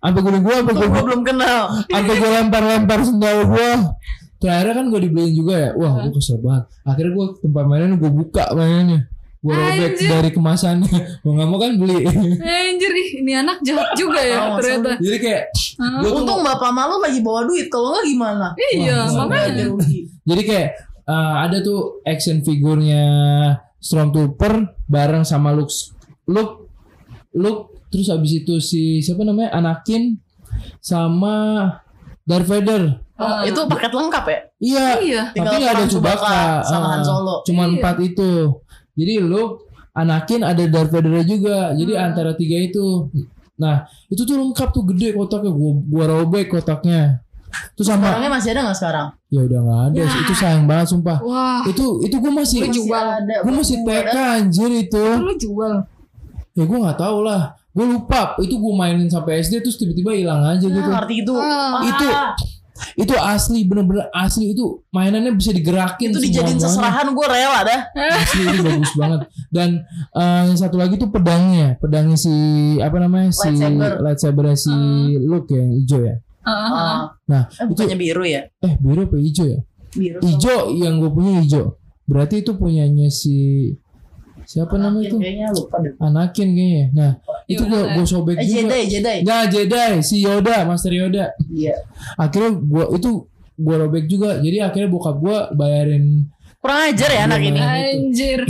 [0.00, 1.60] Sampai guling gue sampai gue belum kenal.
[1.86, 3.70] sampai gue lempar-lempar sendal gue
[4.38, 8.10] terakhir kan gue dibeliin juga ya wah gue kesel banget akhirnya gue tempat mainan gue
[8.10, 9.00] buka mainannya
[9.38, 10.08] gue robek Anjir.
[10.10, 10.90] dari kemasannya
[11.22, 12.02] gue nggak mau kan beli
[12.42, 14.98] Anjir ih, ini anak jahat juga ya Oh, ternyata.
[14.98, 15.42] jadi kayak
[16.02, 17.70] Untung bapak malu lagi bawa duit.
[17.70, 18.50] Kalau nggak gimana?
[18.74, 19.70] Iya, makanya.
[20.26, 20.68] Jadi kayak
[21.06, 23.04] eh, ada tuh action figurnya
[23.78, 25.70] Stormtrooper bareng sama Luke
[26.26, 26.66] Luke
[27.38, 30.18] Luke terus habis itu si siapa namanya Anakin
[30.82, 31.62] sama
[32.26, 34.38] Darth Vader Oh, itu paket lengkap ya?
[34.58, 35.22] iya Iya.
[35.26, 37.36] tapi Tinggal nggak ada perang Chewbacca Chewbacca sama Ah, Han Solo.
[37.42, 37.74] cuman Iya.
[37.76, 38.30] empat itu
[38.94, 39.54] jadi Luke
[39.92, 42.04] Anakin ada Darth Vader juga jadi Hmm.
[42.04, 43.10] antara tiga itu
[43.54, 47.18] nah itu tuh lengkap tuh gede kotaknya gua gua robek kotaknya
[47.74, 49.06] terus sama Orangnya masih ada nggak sekarang?
[49.26, 50.20] ya udah nggak ada Ya.
[50.22, 53.02] itu sayang banget sumpah Wah, itu itu gue masih Lu jual.
[53.16, 53.36] ada.
[53.40, 54.22] gue masih Gua TK ada.
[54.36, 55.74] anjir itu lu jual.
[56.52, 60.38] ya gue nggak tahu lah gue lupa itu gue mainin sampai SD terus tiba-tiba hilang
[60.44, 61.34] aja gitu Nah, ngerti itu.
[61.34, 61.82] Ah.
[61.82, 62.06] Itu
[62.94, 67.80] itu asli bener-bener asli itu mainannya bisa digerakin itu dijadiin seserahan gue rela dah.
[68.14, 69.68] asli itu bagus banget dan
[70.12, 72.32] eh, yang satu lagi tuh pedangnya pedangnya si
[72.78, 73.92] apa namanya si Lightsaber.
[74.00, 74.74] lightsabernya si
[75.18, 76.72] Luke yang hijau ya Ah, ah, ah.
[76.72, 77.00] Ah.
[77.24, 78.42] nah Eh, itu bukannya biru ya?
[78.58, 79.60] eh biru apa hijau ya
[79.90, 80.18] Biru.
[80.22, 83.36] hijau yang gue punya hijau berarti itu punyanya si
[84.48, 85.92] siapa namanya itu Kayaknya lupa deh.
[86.00, 87.10] Anakin kayaknya nah
[87.44, 87.92] itu gue Yoda.
[87.92, 89.16] gue sobek Eh juga Jedi, Jedi.
[89.20, 91.74] Nggak Jedi si Yoda Master Yoda Iya.
[92.16, 93.10] akhirnya gua itu
[93.54, 97.48] gua robek juga jadi akhirnya bokap gua bayarin Kurang ajar ya anak Iya.
[97.50, 97.60] ini.
[97.60, 98.40] Anjir.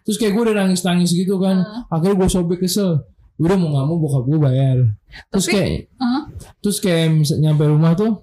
[0.00, 3.02] terus kayak gua udah nangis nangis gitu kan akhirnya gua sobek kesel
[3.36, 4.76] udah mau nggak mau bokap gua bayar
[5.28, 6.22] terus Tapi- kayak Ah.
[6.60, 7.04] terus kayak
[7.36, 8.22] nyampe rumah tuh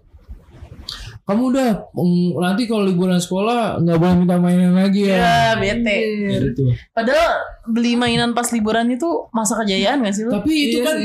[1.28, 5.98] kamu udah mm, nanti kalau liburan sekolah nggak boleh minta mainan lagi ya Ya, bete.
[6.24, 7.28] Kayak gitu Padahal
[7.66, 10.32] beli mainan pas liburan itu masa kejayaan gak sih lu?
[10.32, 10.98] tapi itu Iya kan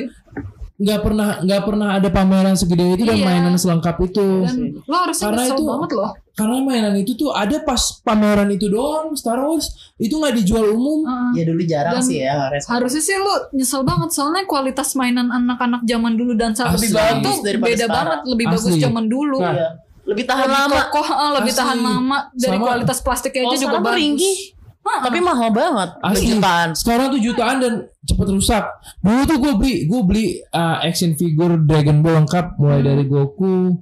[0.74, 3.22] nggak pernah nggak pernah ada pameran segede itu dan Iya.
[3.24, 6.10] mainan selengkap itu Dan lo harusnya Karena itu- banget loh.
[6.32, 11.04] karena mainan itu tuh ada pas pameran itu doang Star Wars itu nggak dijual umum
[11.04, 11.30] Ah.
[11.32, 12.46] Ya dulu jarang Dan sih ya.
[12.48, 12.72] respon.
[12.72, 17.36] Harusnya sih lu nyesel banget soalnya kualitas mainan anak-anak zaman dulu dan saat Lebih bagus
[17.38, 17.90] beda sekarang.
[17.92, 18.80] banget, lebih bagus Asli.
[18.80, 19.38] zaman dulu.
[19.38, 19.68] Nah, Iya.
[20.02, 20.76] Lebih tahan lebih lama.
[20.88, 21.60] kokoh, ah, lebih Asli.
[21.60, 24.00] tahan lama dari Sama- kualitas plastiknya aja juga sekarang tuh bagus.
[24.00, 24.36] ringkih.
[24.82, 25.88] Ah, Tapi mahal banget.
[26.00, 26.26] Asli.
[26.28, 26.68] Jutaan.
[26.74, 28.64] sekarang tuh jutaan dan cepet rusak
[28.98, 33.78] dulu tuh gue beli gue beli uh, action figure Dragon Ball lengkap mulai dari Goku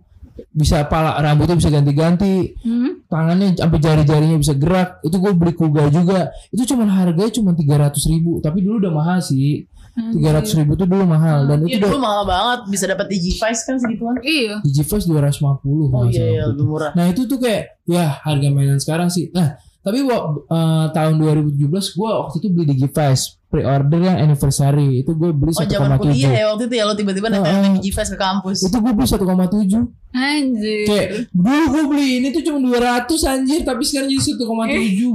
[0.51, 3.01] bisa pala rambutnya bisa ganti-ganti Hmm.
[3.07, 7.77] tangannya sampai jari-jarinya bisa gerak itu gue beli Kuga juga itu cuma harganya cuma tiga
[7.79, 9.65] ratus ribu tapi dulu udah mahal sih
[10.13, 12.61] tiga ratus ribu tuh dulu mahal dan itu Iya dulu mahal banget.
[12.73, 14.17] Bisa dapat Digivice kan segituan.
[14.25, 14.65] Iya.
[14.65, 16.93] Digivice dua ratus lima puluh Oh iya, iya lebih murah.
[16.97, 19.29] Nah itu tuh kayak ya harga mainan sekarang sih.
[19.33, 25.31] Nah tapi eh, tahun 2017 gue waktu itu beli Digivice pre-order yang anniversary itu gue
[25.31, 27.75] beli Oh zaman 1,7 kuliah ya waktu itu ya lo tiba-tiba Oh, nempel oh.
[27.75, 28.57] Digivice ke kampus.
[28.63, 30.85] itu gue beli 1,7 Anjir.
[30.85, 34.43] kayak dulu gue beli ini tuh cuma 200 anjir tapi sekarang jadi 1,7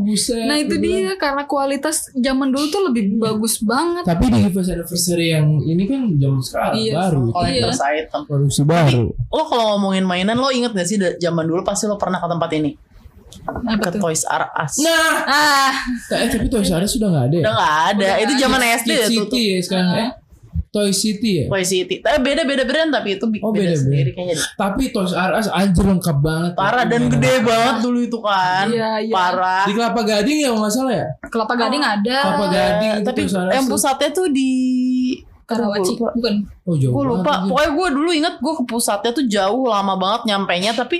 [0.01, 0.84] buset Nah itu bilang.
[1.04, 4.04] dia karena kualitas zaman dulu tuh lebih bagus banget.
[4.04, 6.93] tapi Digivice anniversary yang ini kan zaman sekarang Iya.
[6.97, 7.36] baru itu.
[7.36, 8.21] Collector's item.
[8.25, 12.17] produksi baru Lo kalau ngomongin mainan lo inget gak sih zaman dulu pasti lo pernah
[12.17, 12.71] ke tempat ini?
[13.43, 14.02] Apa Ke tuh?
[14.02, 14.74] Toys R Us.
[14.80, 15.71] nah Ah,
[16.15, 17.95] eh, tapi Toys R Us sudah nggak ada ya Udah gak ada.
[17.98, 19.12] Udah itu nggak zaman SD ya tuh.
[19.12, 20.12] City ya sekarang eh
[20.67, 21.95] Toy City ya Toy City.
[21.98, 23.76] Tapi beda-beda brand tapi itu Oh, beda, beda-beda.
[23.80, 24.43] sendiri kayaknya.
[24.54, 26.52] Tapi Toys R Us anjir lengkap banget.
[26.54, 27.48] Parah dan gede apa.
[27.48, 28.65] banget dulu itu kan.
[28.67, 29.13] Iya, iya.
[29.13, 29.63] Parah.
[29.63, 31.08] Di Kelapa Gading ya kalau nggak salah ya.
[31.26, 32.17] Kelapa Gading ada.
[32.21, 33.21] Kelapa Gading tapi
[33.52, 34.52] yang pusatnya tuh di
[35.45, 35.93] Karawaci.
[35.93, 36.10] Lupa.
[36.13, 36.36] Bukan.
[36.65, 37.31] Oh jauh Gue banget lupa.
[37.31, 37.49] anjir.
[37.53, 40.97] Pokoknya gue dulu inget gue ke pusatnya tuh jauh lama banget nyampainya tapi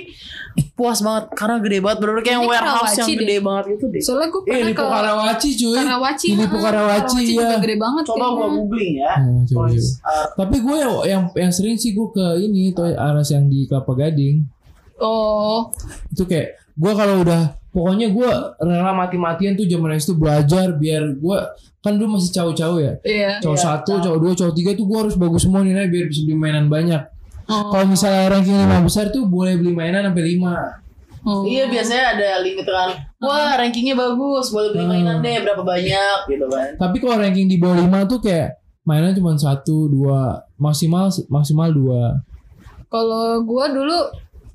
[0.72, 3.20] puas banget karena gede banget bener kayak yang Ini warehouse Karawaci yang deh.
[3.20, 4.00] gede banget gitu deh.
[4.00, 5.76] Soalnya gue Eh pernah di ke Karawaci cuy.
[5.76, 6.26] Karawaci.
[6.26, 7.58] Di ah, Lipo Karawaci, juga ya.
[7.58, 8.02] gede banget.
[8.06, 9.12] Coba gue googling ya.
[9.18, 9.90] Hmm, coba, coba.
[10.06, 13.66] R Tapi gue yang, yang yang sering sih gue ke ini R Us yang di
[13.66, 14.36] Kelapa Gading.
[14.96, 15.68] Oh,
[16.08, 18.30] Itu kayak gue kalau udah pokoknya gue
[18.64, 21.38] rela mati-matian tuh zaman itu belajar biar gue
[21.84, 22.92] kan dulu masih cowok-cowok ya.
[23.04, 23.32] iya.
[23.44, 26.24] Cowok Iya, satu, cowok dua, cowok tiga tuh gue harus bagus semua nih biar bisa
[26.24, 27.02] beli mainan banyak.
[27.46, 27.70] Oh.
[27.70, 30.82] Kalau misalnya ranking lima besar tuh boleh beli mainan sampai lima.
[31.22, 31.46] Oh.
[31.46, 32.90] Iya biasanya ada limit kan.
[33.22, 36.74] Wah rankingnya bagus, boleh beli mainan deh berapa banyak gitu kan.
[36.80, 42.18] Tapi kalau ranking di bawah 5 tuh kayak mainan cuma satu dua maksimal maksimal dua.
[42.86, 43.98] Kalau gue dulu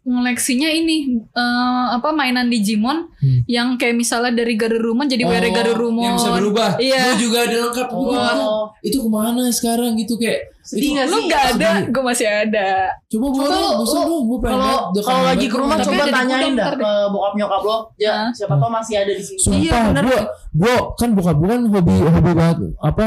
[0.01, 3.45] ngoleksinya ini eh, apa mainan Digimon Hmm.
[3.45, 6.01] yang kayak misalnya dari Garurumon jadi Were Garurumon.
[6.01, 6.73] yang bisa berubah.
[6.81, 7.13] Iya.
[7.13, 7.87] Gue juga ada lengkap.
[7.93, 8.73] Oh.
[8.81, 10.49] itu ke mana sekarang gitu kayak.
[10.61, 11.25] Sedih itu- nggak Lu sih?
[11.25, 11.89] gak ada, sedih.
[11.89, 12.69] gue masih ada.
[13.07, 14.23] Coba buat Coba dong, lu- bosan lu-.
[14.23, 17.77] Gue pengen Kalau kalau lagi ke rumah gua coba tanyain dah ke bokap nyokap lo.
[17.95, 19.39] Ya, siapa tau masih ada di sini.
[19.39, 20.03] Sumpah, Iya, bener.
[20.03, 20.19] gue
[20.53, 23.05] gue kan bokap gue kan hobi hobi banget apa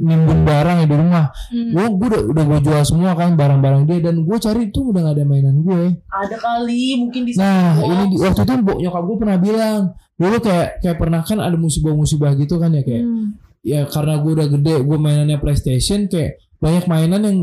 [0.00, 1.24] nimbun barang ya di rumah.
[1.46, 1.70] Hmm.
[1.70, 5.00] Gue gue udah udah gue jual semua kan barang-barang dia dan gue cari tuh udah
[5.02, 5.82] gak ada mainan gue.
[6.06, 7.84] Ada kali mungkin di Nah box.
[7.84, 9.80] ini di, waktu itu bok nyokap gue pernah bilang
[10.14, 13.36] dulu kayak kayak pernah kan ada musibah-musibah gitu kan ya kayak Hmm.
[13.60, 17.38] ya karena gue udah gede gue mainannya PlayStation kayak banyak mainan yang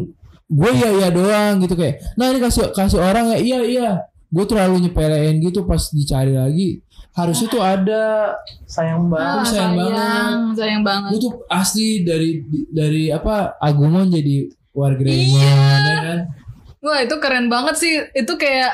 [0.50, 3.90] gue ya ya doang gitu kayak nah ini kasih kasih orang ya iya iya
[4.26, 6.80] gue terlalu nyepelein gitu pas dicari lagi
[7.12, 8.32] harusnya tuh ada
[8.64, 9.46] sayang Ah, banget.
[9.50, 9.98] sayang banget.
[9.98, 11.10] sayang, sayang banget.
[11.12, 12.30] gue tuh asli dari
[12.70, 15.84] dari apa Agumon jadi Wargreymon Iya.
[15.84, 16.20] ya kan
[16.80, 17.92] Wah itu keren banget sih.
[18.16, 18.72] Itu kayak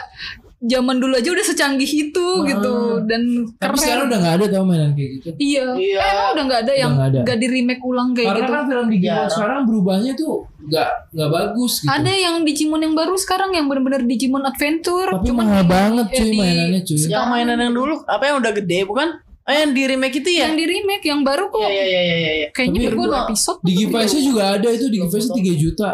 [0.58, 2.48] zaman dulu aja udah secanggih itu Wah.
[2.48, 3.22] gitu dan
[3.54, 3.78] tapi keren.
[3.78, 5.66] sekarang udah nggak ada tau mainan kayak gitu Iya.
[5.76, 5.98] Iya.
[5.98, 7.20] Eh, emang udah nggak ada yang nggak ada.
[7.22, 8.52] nggak di remake ulang kayak karena gitu.
[8.52, 9.32] kan film Digimon Jarang.
[9.32, 10.34] sekarang berubahnya tuh
[10.66, 15.10] nggak nggak bagus gitu Ada yang Digimon yang baru sekarang yang benar-benar Digimon Adventure.
[15.12, 18.24] tapi Cuman mahal di- banget eh, cuy di- mainannya cuy Yang mainan yang dulu apa
[18.24, 19.10] yang udah gede bukan?
[19.46, 20.50] Oh yang di remake itu ya?
[20.50, 21.62] Yang di remake yang baru kok.
[21.62, 22.48] Iya iya iya iya iya.
[22.50, 23.60] Kayaknya Tapi dua episode.
[23.62, 25.90] di Giveaway juga ada itu di Giveaway 3 juta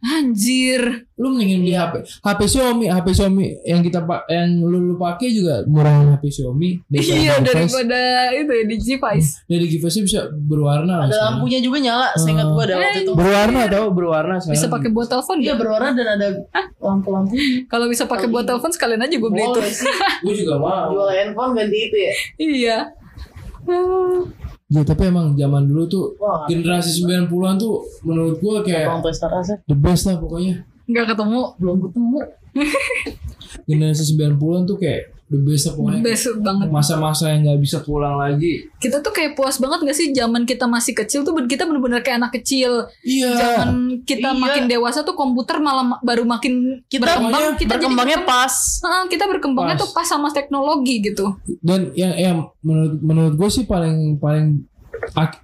[0.00, 1.04] Anjir.
[1.14, 1.76] lu mendingin beli.
[1.76, 6.24] HP HP Xiaomi HP Xiaomi yang kita pak yang lu, lu pakai juga murahin HP
[6.32, 8.00] Xiaomi Iya daripada
[8.32, 9.44] itu ya Digivice.
[9.44, 11.24] dari giveaway bisa berwarna Ada sekarang.
[11.36, 13.12] lampunya juga nyala, seingat gua ada waktu itu.
[13.12, 14.56] berwarna tau berwarna sekarang.
[14.56, 15.54] Bisa pakai buat telepon Iya ya.
[15.54, 16.28] berwarna dan ada
[16.78, 17.34] lampu-lampu.
[17.66, 19.60] Kalau bisa pakai buat telepon sekalian aja gue beli itu.
[20.24, 22.12] Gue juga mau Jual handphone ganti itu ya.
[22.38, 22.78] Iya.
[24.70, 26.46] Ya tapi emang zaman dulu tuh Wah.
[26.46, 29.18] generasi 90-an tuh menurut gue Bang kayak Us
[29.66, 31.40] the best lah pokoknya Nggak ketemu.
[31.58, 32.18] belum ketemu.
[33.66, 36.66] generasi 90-an tuh kayak the best lah pokoknya Best banget.
[36.68, 40.66] masa-masa yang nggak bisa pulang lagi Kita tuh kayak puas banget gak sih zaman kita
[40.66, 42.90] masih kecil tuh kita bener-bener kayak anak kecil.
[43.00, 44.36] iya Zaman kita Iya.
[44.36, 47.54] makin dewasa tuh komputer malah ma- baru makin Kita berkembang.
[47.54, 48.54] Kita jadi berkembangnya berkembang- pas.
[48.82, 49.80] Heeh, kita berkembangnya Pas.
[49.80, 51.38] tuh pas sama teknologi gitu.
[51.60, 54.66] dan yang yang menurut menurut gue sih paling paling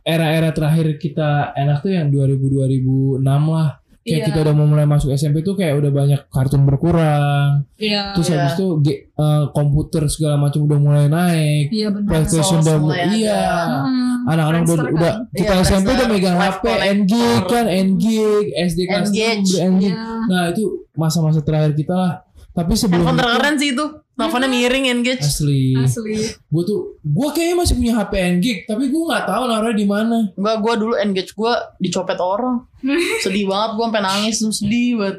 [0.02, 4.26] era-era terakhir kita enak tuh yang 2000 2006 lah kayak Iya.
[4.28, 8.14] kita udah mau mulai masuk SMP tuh kayak udah banyak kartun berkurang Iya.
[8.14, 8.36] terus Iya.
[8.38, 12.06] habis itu ge- eh, komputer segala macam udah mulai naik Iya benar.
[12.08, 13.12] PlayStation udah mulai ada.
[13.12, 13.42] iya
[13.82, 15.34] Hmm, anak-anak udah Friendster udah kan?
[15.34, 16.64] kita Iya, SMP udah megang HP.
[16.94, 19.52] N-Gig kan N-Gig SD kelas N-Gage.
[19.52, 20.06] 6 N-Gig Iya.
[20.24, 22.12] nah itu masa-masa terakhir kita lah
[22.56, 23.86] tapi sebelum Handphone itu terkeren sih itu.
[24.16, 25.20] Teleponnya miring engage.
[25.20, 26.16] asli Asli.
[26.24, 30.18] gue tuh gue kayaknya masih punya HP N-Gig tapi gue nggak tahu naruhnya di mana
[30.32, 32.64] Enggak, gua dulu engage gua dicopet orang.
[33.22, 35.18] sedih banget gua sampai nangis tuh sedih banget.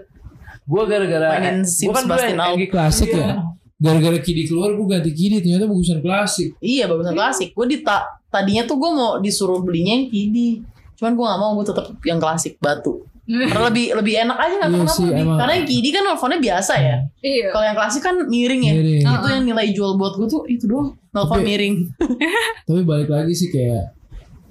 [0.65, 2.57] gue gara-gara gue Sims kan Out.
[2.57, 3.37] N-Gig klasik ya
[3.77, 7.53] gara-gara Kidi keluar gue ganti Kidi ternyata bagusan klasik Iya, bagusan klasik.
[7.53, 10.65] Gua di ta- tadinya tuh gua mau disuruh belinya yang kidi.
[10.97, 13.05] Cuman gua gak mau, gua tetap yang klasik batu.
[13.27, 15.07] Karena lebih lebih enak aja nggak Iya tahu sih.
[15.11, 16.97] Karena yang kidi kan nelfonnya biasa ya.
[17.19, 17.47] Iya.
[17.51, 18.73] Kalau yang klasik kan miring ya.
[18.79, 19.03] Miring.
[19.03, 20.95] Itu yang nilai jual buat gua tuh itu doang.
[21.11, 21.75] Nelfon Tapi- miring.
[22.67, 23.91] tapi balik lagi sih kayak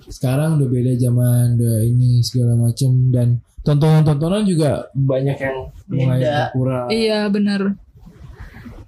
[0.06, 5.56] sekarang udah beda zaman udah ini segala macem dan tontonan-tontonan juga banyak yang
[5.90, 7.60] mulai berkurang Iya benar.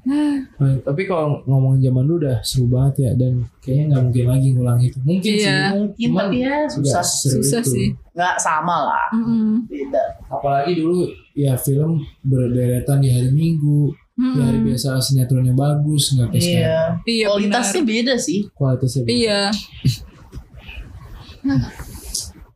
[0.08, 0.34] Nah,
[0.86, 4.78] tapi kalau ngomongin zaman dulu udah seru banget ya dan kayaknya nggak mungkin lagi ngulang
[4.80, 5.44] itu mungkin Iya.
[5.44, 7.02] sih Mungkin Cuman tapi ya susah.
[7.04, 7.70] Susah itu.
[7.70, 7.86] sih.
[8.10, 9.06] Nggak sama lah.
[9.12, 9.64] Mm-mm.
[9.64, 10.02] Beda.
[10.28, 16.40] apalagi dulu ya film berderetan di hari minggu di hari biasa sinetronnya bagus nggak kayak
[16.40, 16.80] sekarang Iya.
[17.06, 18.38] Iya Kualitasnya beda sih.
[18.50, 19.14] kualitasnya beda.
[19.14, 19.40] Iya.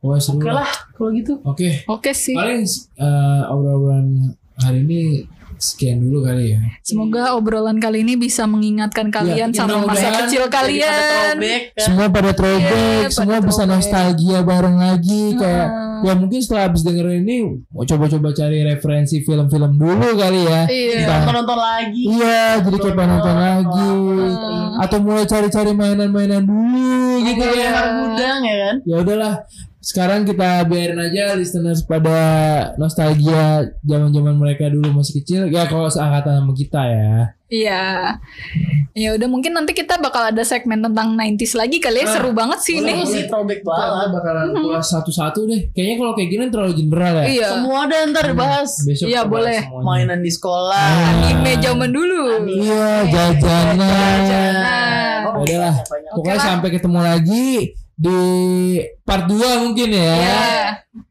[0.01, 0.53] Wah seru Oke lah.
[0.59, 1.33] lah kalau gitu.
[1.43, 2.35] Oke, Oke sih.
[2.35, 2.65] paling
[2.97, 5.23] eh, obrolan hari ini
[5.65, 6.61] sekian dulu kali ya.
[6.81, 10.91] Semoga obrolan kali ini bisa mengingatkan kalian Ya, sama masa mudah-mudahan kecil Jadi pada kalian.
[11.33, 11.81] throwback kan.
[11.81, 13.73] Semua pada throwback, Iya, semua pada bisa throwback.
[13.73, 16.01] nostalgia bareng lagi kayak Hmm.
[16.03, 17.37] ya mungkin setelah habis dengerin ini
[17.69, 20.61] mau coba-coba cari referensi film-film dulu kali ya.
[20.65, 20.97] Iya.
[20.99, 22.03] Entah- Nonton nonton lagi.
[22.05, 23.87] Iya, jadi kayak pengen nonton lagi.
[23.87, 24.71] Hmm.
[24.77, 26.91] Atau mulai cari-cari mainan-mainan dulu
[27.23, 27.83] gitu Kayak ya.
[27.95, 28.75] gudang ya kan.
[28.83, 29.35] Ya udahlah.
[29.83, 32.15] Sekarang kita biarin aja listeners pada
[32.79, 35.51] nostalgia zaman-zaman mereka dulu masih kecil.
[35.51, 37.35] Ya kalau seangkatan sama kita ya.
[37.51, 37.83] Iya.
[38.95, 42.07] Ya udah mungkin nanti kita bakal ada segmen tentang 90s lagi kali ya.
[42.07, 43.03] Ah, Seru banget sih ini.
[43.03, 44.07] Sih throwback banget.
[44.15, 45.61] bakalan kulas satu-satu deh.
[45.75, 47.25] Kayaknya kalau kayak gini terlalu general ya.
[47.27, 47.47] Iya.
[47.51, 48.71] Semua ada ntar dibahas.
[48.87, 49.59] Besok Iya, bahas boleh.
[49.67, 49.83] semuanya.
[49.83, 50.87] Mainan di sekolah.
[51.11, 52.23] Anime zaman dulu.
[52.47, 54.17] Iya, jajanan.
[54.23, 55.21] Jajanan.
[55.27, 55.73] Ya udahlah.
[55.75, 56.11] Banyak-banyak.
[56.15, 56.45] Pokoknya lah.
[56.47, 57.47] sampai ketemu lagi
[57.93, 58.19] di
[59.05, 60.13] part 2 mungkin ya.
[60.17, 60.43] Iya.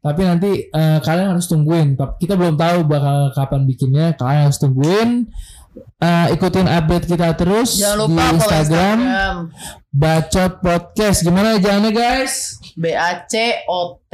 [0.03, 1.95] Tapi nanti eh, kalian harus tungguin.
[1.95, 4.15] Kita belum tahu bakal kapan bikinnya.
[4.15, 5.09] Kalian harus tungguin.
[5.97, 9.35] eh, ikutin update kita terus Jangan di lupa follow Instagram, Instagram.
[9.89, 11.17] Bacot Podcast.
[11.25, 12.61] Gimana jalannya guys?
[12.77, 14.13] B A C O T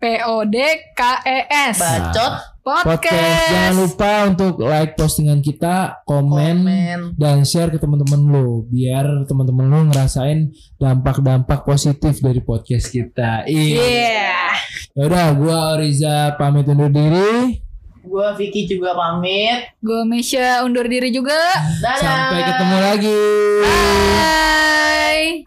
[0.00, 0.56] P O D
[0.96, 3.48] K E S bacot Podcast.
[3.48, 6.98] Jangan lupa untuk like postingan kita, komen, komen.
[7.16, 13.48] dan share ke teman-teman lo biar teman-teman lo ngerasain dampak-dampak positif dari podcast kita.
[13.48, 13.80] Iya.
[13.80, 14.52] Yeah.
[14.92, 17.69] Yaudah, gua Oriza pamit undur diri.
[18.10, 19.70] Gua Vicky juga pamit.
[19.78, 21.38] Gue Mesya undur diri juga.
[21.78, 22.02] Dadah.
[22.02, 23.22] Sampai ketemu lagi.
[23.62, 25.46] Bye.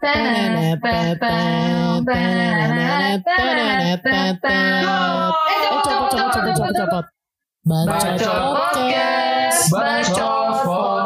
[7.64, 9.68] Bacot podcast.
[9.68, 11.03] Bacot podcast.